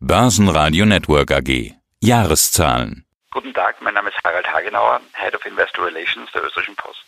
[0.00, 1.74] Börsenradio Network AG.
[2.00, 3.04] Jahreszahlen.
[3.32, 7.00] Guten Tag, mein Name ist Harald Hagenauer, Head of Investor Relations der Österreichischen Post.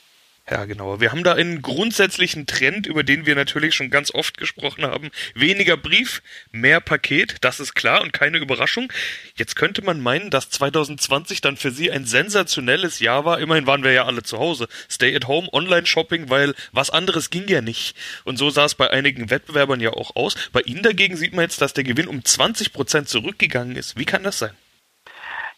[0.48, 1.00] Ja, genau.
[1.00, 5.10] Wir haben da einen grundsätzlichen Trend, über den wir natürlich schon ganz oft gesprochen haben.
[5.34, 8.92] Weniger Brief, mehr Paket, das ist klar und keine Überraschung.
[9.36, 13.38] Jetzt könnte man meinen, dass 2020 dann für Sie ein sensationelles Jahr war.
[13.38, 14.66] Immerhin waren wir ja alle zu Hause.
[14.90, 17.94] Stay at home, Online-Shopping, weil was anderes ging ja nicht.
[18.24, 20.34] Und so sah es bei einigen Wettbewerbern ja auch aus.
[20.52, 23.96] Bei Ihnen dagegen sieht man jetzt, dass der Gewinn um 20 Prozent zurückgegangen ist.
[23.96, 24.54] Wie kann das sein?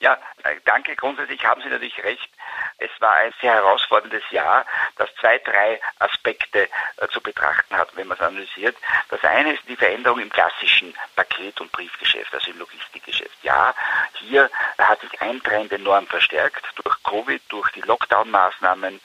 [0.03, 0.97] Ja, äh, danke.
[0.97, 2.29] Grundsätzlich haben Sie natürlich recht.
[2.79, 4.67] Es war ein sehr herausforderndes Jahr,
[4.97, 8.77] das zwei, drei Aspekte äh, zu betrachten hat, wenn man es analysiert.
[9.11, 13.45] Das eine ist die Veränderung im klassischen Paket- und Briefgeschäft, also im Logistikgeschäft.
[13.45, 13.77] Ja,
[14.15, 16.65] hier hat sich ein Trend enorm verstärkt.
[16.83, 19.01] Durch Covid, durch die Lockdown-Maßnahmen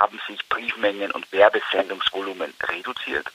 [0.00, 3.26] haben sich Briefmengen und Werbesendungsvolumen reduziert.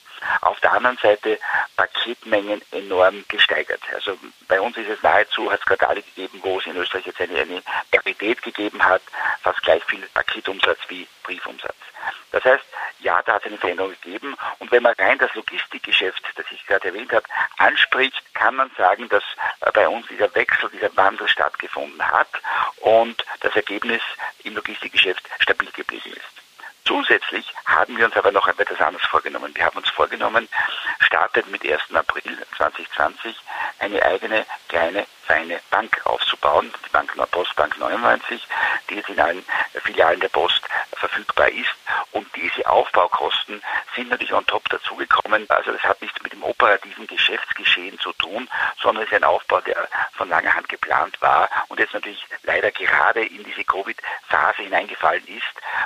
[0.41, 1.37] Auf der anderen Seite
[1.75, 3.81] Paketmengen enorm gesteigert.
[3.93, 7.21] Also bei uns ist es nahezu, hat es Quartale gegeben, wo es in Österreich jetzt
[7.21, 9.01] eine, eine Parität gegeben hat,
[9.41, 11.75] fast gleich viel Paketumsatz wie Briefumsatz.
[12.31, 12.65] Das heißt,
[12.99, 14.35] ja, da hat es eine Veränderung gegeben.
[14.59, 17.25] Und wenn man rein das Logistikgeschäft, das ich gerade erwähnt habe,
[17.57, 19.23] anspricht, kann man sagen, dass
[19.61, 22.29] äh, bei uns dieser Wechsel, dieser Wandel stattgefunden hat
[22.81, 24.01] und das Ergebnis
[24.43, 26.44] im Logistikgeschäft stabil geblieben ist.
[26.85, 29.51] Zusätzlich haben wir uns aber noch etwas anderes vorgenommen.
[29.55, 30.47] Wir haben uns vorgenommen,
[30.99, 31.81] startet mit 1.
[31.93, 33.35] April 2020
[33.79, 38.47] eine eigene kleine feine Bank aufzubauen, die Bank Postbank 99,
[38.89, 39.43] die jetzt in allen
[39.83, 40.61] Filialen der Post
[40.93, 41.75] verfügbar ist.
[42.35, 43.61] Diese Aufbaukosten
[43.95, 45.45] sind natürlich on top dazugekommen.
[45.49, 48.49] Also das hat nichts mit dem operativen Geschäftsgeschehen zu tun,
[48.81, 52.71] sondern es ist ein Aufbau, der von langer Hand geplant war und jetzt natürlich leider
[52.71, 55.43] gerade in diese Covid-Phase hineingefallen ist,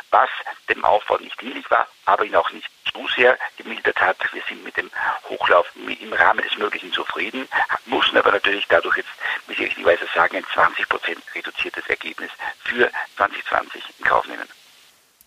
[0.10, 0.30] was
[0.70, 4.18] dem Aufbau nicht dienlich war, aber ihn auch nicht zu sehr gemildert hat.
[4.34, 4.90] Wir sind mit dem
[5.30, 7.48] Hochlauf im Rahmen des Möglichen zufrieden,
[7.86, 9.10] mussten aber natürlich dadurch jetzt,
[9.48, 12.32] wie Sie richtigerweise sagen, ein 20 Prozent reduziertes Ergebnis
[12.64, 14.48] für 2020 in Kauf nehmen.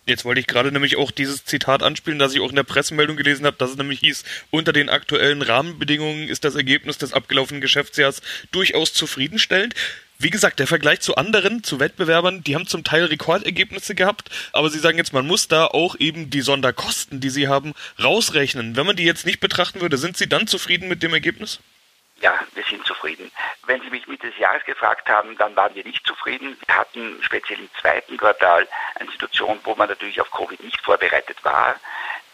[0.04, 3.16] Jetzt wollte ich gerade nämlich auch dieses Zitat anspielen, das ich auch in der Pressemeldung
[3.16, 7.60] gelesen habe, dass es nämlich hieß, unter den aktuellen Rahmenbedingungen ist das Ergebnis des abgelaufenen
[7.60, 8.20] Geschäftsjahrs
[8.50, 9.74] durchaus zufriedenstellend.
[10.18, 14.70] Wie gesagt, der Vergleich zu anderen, zu Wettbewerbern, die haben zum Teil Rekordergebnisse gehabt, aber
[14.70, 18.74] Sie sagen jetzt, man muss da auch eben die Sonderkosten, die Sie haben, rausrechnen.
[18.74, 21.60] Wenn man die jetzt nicht betrachten würde, sind Sie dann zufrieden mit dem Ergebnis?
[22.22, 23.32] Ja, wir sind zufrieden.
[23.66, 26.56] Wenn Sie mich Mitte des Jahres gefragt haben, dann waren wir nicht zufrieden.
[26.64, 31.44] Wir hatten speziell im zweiten Quartal eine Situation, wo man natürlich auf Covid nicht vorbereitet
[31.44, 31.74] war.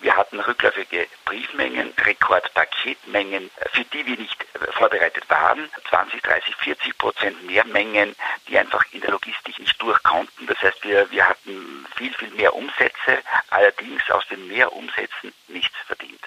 [0.00, 5.70] Wir hatten rückläufige Briefmengen, Rekordpaketmengen, für die wir nicht vorbereitet waren.
[5.88, 8.14] 20, 30, 40 Prozent mehr Mengen,
[8.46, 10.46] die einfach in der Logistik nicht durch konnten.
[10.46, 16.17] Das heißt, wir, wir hatten viel, viel mehr Umsätze, allerdings aus den Mehrumsätzen nichts verdient.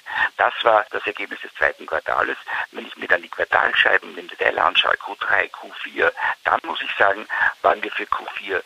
[0.42, 2.36] Das war das Ergebnis des zweiten Quartales.
[2.72, 6.12] Wenn ich mir dann die Quartalscheiben im Detail anschaue, Q3, Q4,
[6.46, 7.28] dann muss ich sagen,
[7.62, 8.62] waren wir für Q4 äh,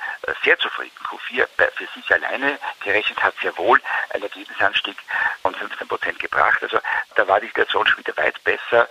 [0.46, 0.96] sehr zufrieden.
[1.03, 3.81] Q4 für sich alleine gerechnet hat sehr wohl
[4.12, 4.96] ein Ergebnisanstieg
[5.41, 6.63] von 15 Prozent gebracht.
[6.63, 6.80] Also
[7.16, 8.88] da war die Situation schon wieder weit besser.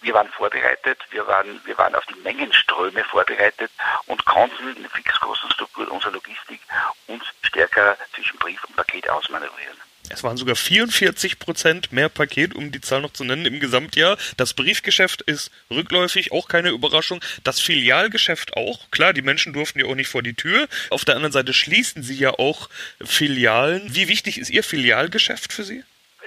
[0.00, 3.70] Wir waren vorbereitet, wir waren, wir waren auf die Mengenströme vorbereitet
[4.06, 6.62] und konnten in der Fixkostenstruktur unserer Logistik
[7.08, 9.76] uns stärker zwischen Brief und Paket ausmanövrieren.
[10.08, 14.18] Es waren sogar 44 Prozent mehr Paket, um die Zahl noch zu nennen, im Gesamtjahr.
[14.36, 17.20] Das Briefgeschäft ist rückläufig, auch keine Überraschung.
[17.44, 18.90] Das Filialgeschäft auch.
[18.90, 20.68] Klar, die Menschen durften ja auch nicht vor die Tür.
[20.90, 22.68] Auf der anderen Seite schließen sie ja auch
[23.02, 23.94] Filialen.
[23.94, 25.82] Wie wichtig ist Ihr Filialgeschäft für Sie?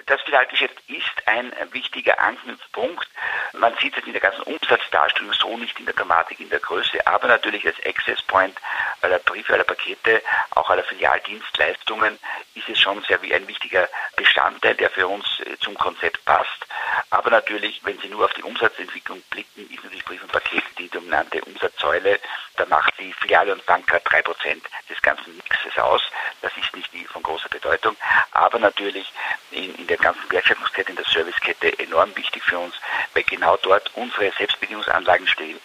[0.07, 3.07] Das Filialgeschäft ist ein wichtiger Anknüpfpunkt.
[3.53, 7.07] Man sieht es in der ganzen Umsatzdarstellung so nicht in der Dramatik, in der Größe,
[7.07, 8.55] aber natürlich als Access Point
[9.01, 10.21] aller Briefe, aller Pakete,
[10.51, 12.19] auch aller Filialdienstleistungen
[12.53, 16.67] ist es schon sehr wie ein wichtiger Bestandteil, der für uns äh, zum Konzept passt.
[17.15, 20.89] Aber natürlich, wenn Sie nur auf die Umsatzentwicklung blicken, ist natürlich Brief und Paket die
[20.89, 22.19] dominante Umsatzsäule.
[22.57, 26.01] Da macht die Filiale und Banker drei Prozent des ganzen Mixes aus.
[26.41, 27.95] Das ist nicht von großer Bedeutung.
[28.31, 29.09] Aber natürlich
[29.51, 32.75] in, in der ganzen Wertschöpfungskette, in der Servicekette enorm wichtig für uns,
[33.13, 35.57] weil genau dort unsere Selbstbedienungsanlagen stehen.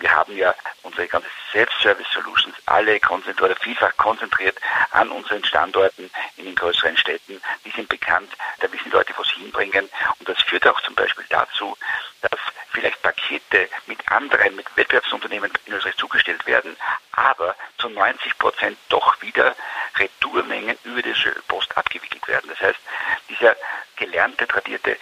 [0.00, 4.58] Wir haben ja unsere ganze Self-Service-Solutions alle konzentriert vielfach konzentriert
[4.90, 7.40] an unseren Standorten in den größeren Städten.
[7.64, 8.30] Die sind bekannt,
[8.60, 9.88] da wissen die Leute, wo sie hinbringen.
[10.18, 11.76] Und das führt auch zum Beispiel dazu,
[12.20, 12.40] dass
[12.72, 16.76] vielleicht Pakete mit anderen, mit Wettbewerbsunternehmen in Österreich zugestellt werden,
[17.12, 19.54] aber zu 90 Prozent doch wieder
[19.96, 21.14] Retourmengen über die
[21.46, 22.50] Post abgewickelt werden.
[22.50, 22.80] Das heißt,
[23.28, 23.54] dieser
[23.96, 24.96] gelernte, tradierte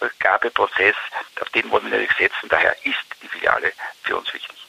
[0.00, 0.96] Rückgabeprozess,
[1.40, 2.48] auf den wollen wir natürlich setzen.
[2.48, 3.72] Daher ist die Filiale
[4.02, 4.59] für uns wichtig.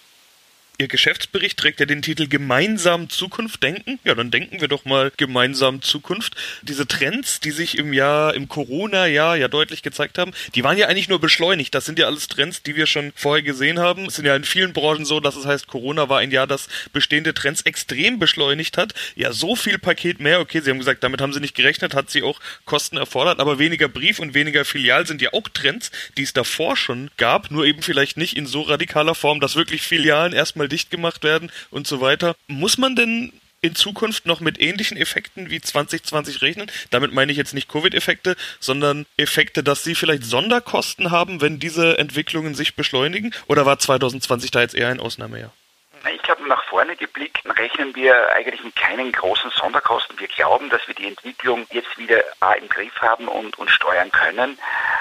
[0.81, 3.99] Ihr Geschäftsbericht trägt ja den Titel Gemeinsam Zukunft denken.
[4.03, 6.33] Ja, dann denken wir doch mal gemeinsam Zukunft.
[6.63, 10.87] Diese Trends, die sich im Jahr, im Corona-Jahr ja deutlich gezeigt haben, die waren ja
[10.87, 11.75] eigentlich nur beschleunigt.
[11.75, 14.07] Das sind ja alles Trends, die wir schon vorher gesehen haben.
[14.07, 16.67] Es sind ja in vielen Branchen so, dass es heißt, Corona war ein Jahr, das
[16.93, 18.95] bestehende Trends extrem beschleunigt hat.
[19.13, 20.39] Ja, so viel Paket mehr.
[20.39, 23.59] Okay, Sie haben gesagt, damit haben Sie nicht gerechnet, hat Sie auch Kosten erfordert, aber
[23.59, 27.67] weniger Brief und weniger Filial sind ja auch Trends, die es davor schon gab, nur
[27.67, 31.87] eben vielleicht nicht in so radikaler Form, dass wirklich Filialen erstmal dicht gemacht werden und
[31.87, 32.35] so weiter.
[32.47, 36.71] Muss man denn in Zukunft noch mit ähnlichen Effekten wie 2020 rechnen?
[36.89, 41.97] Damit meine ich jetzt nicht Covid-Effekte, sondern Effekte, dass sie vielleicht Sonderkosten haben, wenn diese
[41.97, 43.33] Entwicklungen sich beschleunigen?
[43.47, 45.53] Oder war 2020 da jetzt eher ein Ausnahmejahr?
[46.13, 50.17] Ich glaube, nach vorne geblickt rechnen wir eigentlich mit keinen großen Sonderkosten.
[50.19, 52.23] Wir glauben, dass wir die Entwicklung jetzt wieder
[52.57, 54.57] im Griff haben und, und steuern können.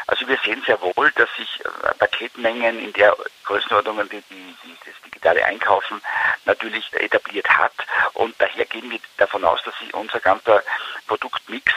[0.09, 4.77] Also wir sehen sehr wohl, dass sich äh, Paketmengen in der Größenordnung, die, die, die
[4.85, 6.01] das digitale Einkaufen
[6.47, 7.75] natürlich etabliert hat.
[8.15, 10.63] Und daher gehen wir davon aus, dass sich unser ganzer
[11.07, 11.73] Produktmix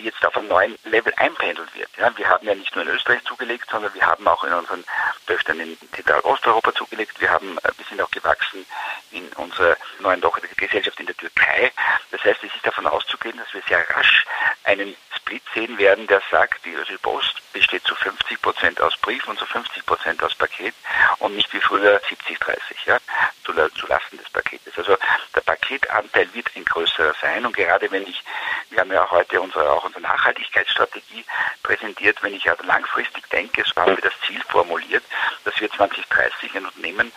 [0.00, 1.90] jetzt auf einem neuen Level einpendelt wird.
[1.96, 4.84] Ja, wir haben ja nicht nur in Österreich zugelegt, sondern wir haben auch in unseren
[5.26, 7.20] Töchtern in Zentralosteuropa zugelegt.
[7.20, 8.66] Wir haben, wir sind auch gewachsen
[9.10, 10.22] in unserer neuen
[10.56, 11.72] Gesellschaft in der Türkei.
[12.10, 14.24] Das heißt, es ist davon auszugehen, dass wir sehr rasch
[14.64, 19.26] einen Split sehen werden, der sagt, die Ösel Post besteht zu 50 Prozent aus Brief
[19.28, 20.74] und zu 50 Prozent aus Paket
[21.18, 22.98] und nicht wie früher 70-30, ja,
[23.44, 23.52] zu,
[23.86, 24.72] Lasten des Paketes.
[24.76, 24.96] Also
[25.34, 28.22] der Paketanteil wird ein größerer sein und gerade wenn ich,
[28.70, 31.24] wir haben ja heute unsere, auch unsere Nachhaltigkeitsstrategie
[31.62, 35.04] präsentiert, wenn ich also langfristig denke, so haben wir das Ziel formuliert,
[35.44, 37.12] dass wir 2030 ein Unternehmen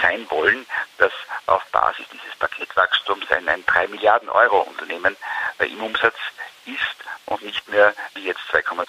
[0.00, 0.66] sein wollen,
[0.98, 1.12] das
[1.46, 5.16] auf Basis dieses Paketwachstums ein, ein 3 Milliarden Euro Unternehmen
[5.58, 6.16] äh, im Umsatz
[6.66, 6.96] ist
[7.26, 8.86] und nicht mehr wie jetzt 2,2.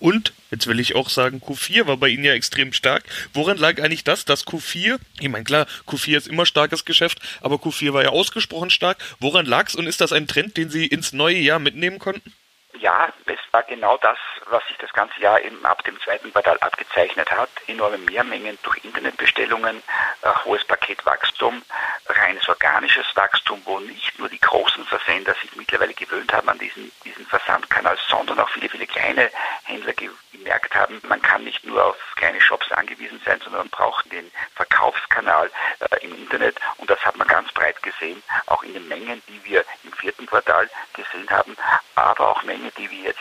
[0.00, 3.04] Und, jetzt will ich auch sagen, Q4 war bei Ihnen ja extrem stark.
[3.34, 7.56] Woran lag eigentlich das, dass Q4, ich meine klar, Q4 ist immer starkes Geschäft, aber
[7.56, 8.96] Q4 war ja ausgesprochen stark.
[9.20, 12.32] Woran lag es und ist das ein Trend, den Sie ins neue Jahr mitnehmen konnten?
[12.78, 14.16] Ja, es war genau das,
[14.48, 17.50] was sich das ganze Jahr eben ab dem zweiten Quartal abgezeichnet hat.
[17.66, 21.62] Enorme Mehrmengen durch Internetbestellungen, äh, hohes Paketwachstum,
[22.06, 26.92] reines organisches Wachstum, wo nicht nur die großen Versender sich mittlerweile gewöhnt haben an diesen,
[27.04, 29.30] diesen Versandkanal, sondern auch viele, viele kleine
[29.64, 29.92] Händler
[30.32, 34.30] gemerkt haben, man kann nicht nur auf kleine Shops angewiesen sein, sondern man braucht den
[34.54, 35.50] Verkaufskanal
[35.80, 39.44] äh, im Internet und das hat man ganz breit gesehen, auch in den Mengen, die
[39.44, 41.56] wir im vierten Quartal gesehen haben,
[41.96, 43.18] aber auch Mengen, die wir jetzt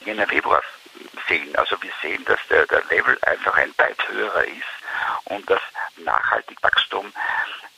[0.00, 0.62] Jänner, Februar
[1.28, 1.54] sehen.
[1.56, 4.79] Also wir sehen, dass der, der Level einfach ein weit höherer ist
[5.30, 5.60] und das
[6.04, 7.12] nachhaltig Wachstum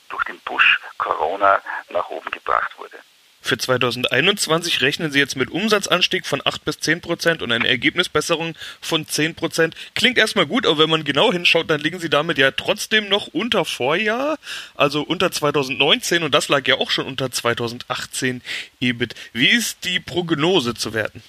[0.09, 2.97] durch den Push Corona nach oben gebracht wurde.
[3.45, 8.55] Für 2021 rechnen Sie jetzt mit Umsatzanstieg von 8 bis 10 Prozent und eine Ergebnisbesserung
[8.79, 9.75] von 10 Prozent.
[9.95, 13.27] Klingt erstmal gut, aber wenn man genau hinschaut, dann liegen Sie damit ja trotzdem noch
[13.27, 14.37] unter Vorjahr,
[14.75, 18.41] also unter 2019 und das lag ja auch schon unter 2018
[18.79, 19.13] EBIT.
[19.33, 21.21] Wie ist die Prognose zu werten?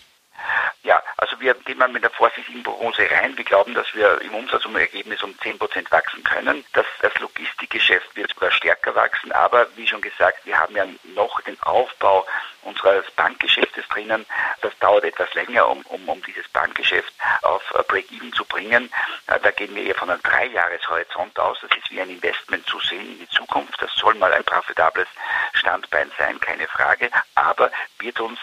[0.84, 3.34] Ja, also wir gehen mal mit der vorsichtigen Prognose rein.
[3.38, 6.62] Wir glauben, dass wir im Umsatz und im Ergebnis um 10 Prozent wachsen können.
[6.74, 10.84] Das, das Logistikgeschäft wird sogar stärker wachsen, aber wie schon gesagt, wir haben ja
[11.14, 12.26] noch den Aufbau
[12.64, 14.26] unseres Bankgeschäftes drinnen.
[14.60, 18.90] Das dauert etwas länger, um, um, um dieses Bankgeschäft auf Break-Even zu bringen.
[19.26, 21.58] Äh, da gehen wir eher von einem Dreijahreshorizont aus.
[21.62, 23.80] Das ist wie ein Investment zu sehen in die Zukunft.
[23.80, 25.08] Das soll mal ein profitables
[25.54, 28.38] Standbein sein, keine Frage, aber wird uns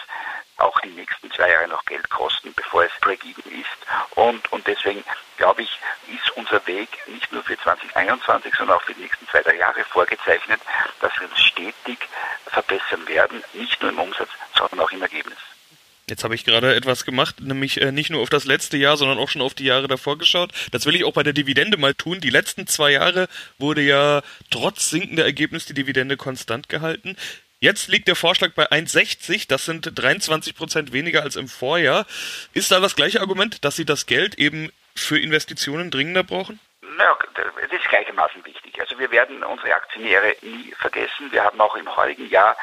[0.62, 4.16] auch die nächsten zwei Jahre noch Geld kosten, bevor es Break-Even ist.
[4.16, 5.04] Und, und deswegen
[5.36, 5.70] glaube ich,
[6.08, 9.84] ist unser Weg nicht nur für 2021, sondern auch für die nächsten zwei, drei Jahre
[9.84, 10.60] vorgezeichnet,
[11.00, 11.98] dass wir uns stetig
[12.46, 15.38] verbessern werden, nicht nur im Umsatz, sondern auch im Ergebnis.
[16.08, 19.18] Jetzt habe ich gerade etwas gemacht, nämlich äh, nicht nur auf das letzte Jahr, sondern
[19.18, 20.50] auch schon auf die Jahre davor geschaut.
[20.70, 22.20] Das will ich auch bei der Dividende mal tun.
[22.20, 23.28] Die letzten zwei Jahre
[23.58, 27.16] wurde ja trotz sinkender Ergebnis die Dividende konstant gehalten.
[27.62, 29.46] Jetzt liegt der Vorschlag bei 1,60.
[29.46, 32.06] Das sind 23 Prozent weniger als im Vorjahr.
[32.54, 36.58] Ist da das gleiche Argument, dass Sie das Geld eben für Investitionen dringender brauchen?
[36.80, 38.80] Naja, das ist gleichermaßen wichtig.
[38.80, 41.30] Also wir werden unsere Aktionäre nie vergessen.
[41.30, 42.56] Wir haben auch im heutigen Jahr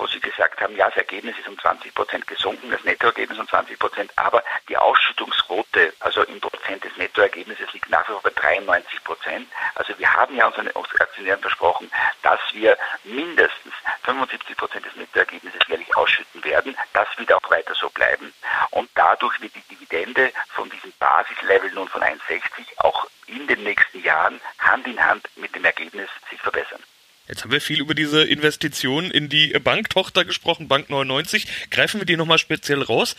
[0.00, 3.46] wo Sie gesagt haben, ja, das Ergebnis ist um 20 Prozent gesunken, das Nettoergebnis um
[3.46, 8.30] 20 Prozent, aber die Ausschüttungsquote, also im Prozent des Nettoergebnisses, liegt nach wie vor bei
[8.30, 9.46] 93 Prozent.
[9.74, 11.90] Also wir haben ja unseren Aktionären versprochen,
[12.22, 13.74] dass wir mindestens
[14.10, 16.76] 75 Prozent des Nettoergebnisses jährlich ausschütten werden.
[16.92, 18.32] Das wird auch weiter so bleiben.
[18.70, 22.40] Und dadurch wird die Dividende von diesem Basislevel nun von 1,60
[22.78, 26.80] auch in den nächsten Jahren Hand in Hand mit dem Ergebnis sich verbessern.
[27.28, 31.70] Jetzt haben wir viel über diese Investition in die Banktochter gesprochen, Bank 99.
[31.70, 33.14] Greifen wir die nochmal speziell raus.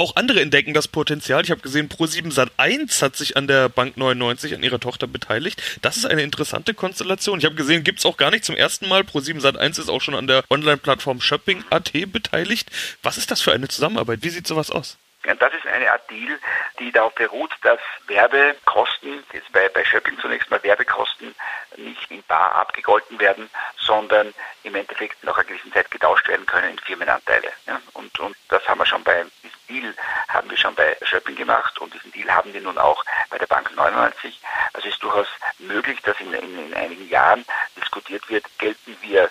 [0.00, 1.44] Auch andere entdecken das Potenzial.
[1.44, 5.62] Ich habe gesehen, Pro7 Sat1 hat sich an der Bank 99 an ihrer Tochter beteiligt.
[5.82, 7.38] Das ist eine interessante Konstellation.
[7.38, 9.02] Ich habe gesehen, gibt's auch gar nicht zum ersten Mal.
[9.02, 12.70] Pro7 Sat1 ist auch schon an der Online-Plattform Shopping.at beteiligt.
[13.02, 14.20] Was ist das für eine Zusammenarbeit?
[14.22, 14.96] Wie sieht sowas aus?
[15.22, 16.38] Das ist eine Art Deal,
[16.78, 21.34] die darauf beruht, dass Werbekosten, jetzt bei, bei Shopping zunächst mal Werbekosten,
[21.76, 26.70] nicht in bar abgegolten werden, sondern im Endeffekt nach einer gewissen Zeit getauscht werden können
[26.70, 27.48] in Firmenanteile.
[27.66, 27.82] Ja?
[27.92, 29.26] Und, und das haben wir schon bei
[29.70, 29.94] Deal
[30.28, 33.46] haben wir schon bei Shopping gemacht und diesen Deal haben wir nun auch bei der
[33.46, 34.40] Bank 99.
[34.72, 37.44] Also ist durchaus möglich, dass in, in, in einigen Jahren
[37.76, 39.30] diskutiert wird, gelten wir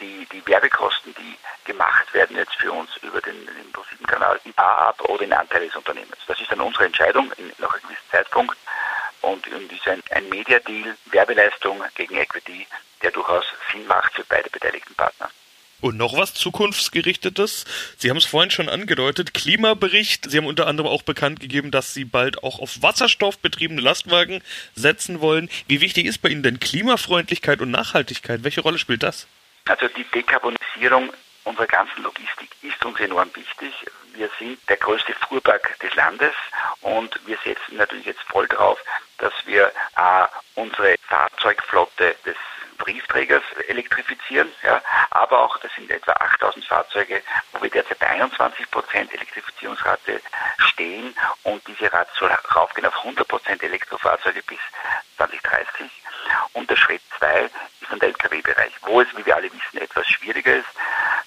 [0.00, 4.88] die, die Werbekosten, die gemacht werden jetzt für uns über den, den ProSieben-Kanal in bar
[4.88, 6.18] ab oder in Anteile des Unternehmens.
[6.26, 8.56] Das ist dann unsere Entscheidung in, nach einem gewissen Zeitpunkt
[9.22, 12.66] und, und ist ein, ein Media-Deal, Werbeleistung gegen Equity,
[13.02, 15.30] der durchaus Sinn macht für beide beteiligten Partner.
[15.80, 17.64] Und noch was Zukunftsgerichtetes.
[17.96, 19.32] Sie haben es vorhin schon angedeutet.
[19.32, 20.30] Klimabericht.
[20.30, 24.42] Sie haben unter anderem auch bekannt gegeben, dass Sie bald auch auf Wasserstoff betriebene Lastwagen
[24.74, 25.48] setzen wollen.
[25.68, 28.44] Wie wichtig ist bei Ihnen denn Klimafreundlichkeit und Nachhaltigkeit?
[28.44, 29.26] Welche Rolle spielt das?
[29.66, 31.12] Also die Dekarbonisierung
[31.44, 33.72] unserer ganzen Logistik ist uns enorm wichtig.
[34.14, 36.34] Wir sind der größte Fuhrpark des Landes
[36.82, 38.78] und wir setzen natürlich jetzt voll drauf,
[39.18, 42.36] dass wir äh, unsere Fahrzeugflotte des
[42.80, 47.22] Briefträgers elektrifizieren, ja, aber auch, das sind etwa 8000 Fahrzeuge,
[47.52, 50.20] wo wir derzeit bei 21 Prozent Elektrifizierungsrate
[50.58, 54.58] stehen und diese Rate soll raufgehen auf 100 Prozent Elektrofahrzeuge bis
[55.16, 55.90] 2030.
[56.52, 57.52] Und der Schritt 2 ist
[57.90, 60.68] dann der Lkw-Bereich, wo es, wie wir alle wissen, etwas schwieriger ist,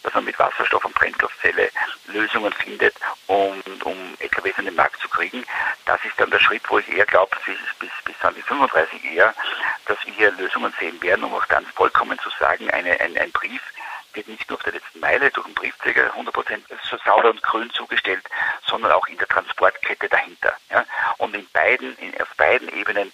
[0.04, 1.70] dass man mit Wasserstoff und Brennstoffzelle
[2.08, 2.96] Lösungen findet,
[3.28, 5.46] um, um LKWs an den Markt zu kriegen.
[5.86, 7.92] Das ist dann der Schritt, wo ich eher glaube, bis, bis,
[8.32, 9.34] bis 2035 eher,
[9.86, 13.32] dass wir hier Lösungen sehen werden, um auch dann vollkommen zu sagen, eine, ein, ein
[13.32, 13.62] Brief
[14.14, 17.72] wird nicht nur auf der letzten Meile durch den Briefträger 100% so sauber und grün
[17.72, 18.24] zugestellt,
[18.68, 20.56] sondern auch in der Transportkette dahinter.
[20.70, 20.86] Ja?
[21.18, 23.12] Und in beiden, in, auf beiden Ebenen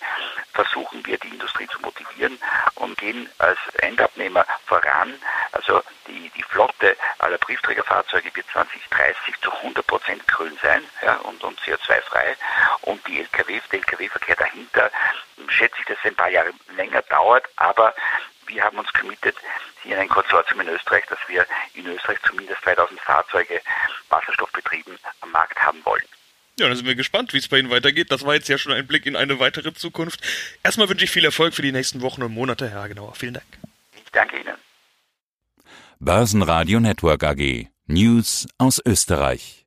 [0.54, 2.38] versuchen wir die Industrie zu motivieren
[2.75, 5.13] und gehen als Endabnehmer voran.
[5.54, 11.60] Also die, die Flotte aller Briefträgerfahrzeuge wird 2030 zu 100% grün sein ja, und, und
[11.62, 12.36] CO2-frei.
[12.82, 14.92] Und die LKW, der LKW-Verkehr dahinter,
[15.48, 17.94] schätze ich, dass es ein paar Jahre länger dauert, aber
[18.48, 19.36] wir haben uns committed,
[19.84, 23.62] hier in ein Konsortium in Österreich, dass wir in Österreich zumindest 2000 Fahrzeuge
[24.10, 26.04] wasserstoffbetrieben am Markt haben wollen.
[26.60, 28.12] Ja, dann sind wir gespannt, wie es bei Ihnen weitergeht.
[28.12, 30.20] Das war jetzt ja schon ein Blick in eine weitere Zukunft.
[30.62, 33.16] Erstmal wünsche ich viel Erfolg für die nächsten Wochen und Monate, Herr Hagenauer.
[33.16, 33.46] Vielen Dank.
[33.96, 34.56] Ich danke Ihnen.
[36.00, 37.68] Börsenradio Network AG.
[37.88, 39.56] News aus Österreich.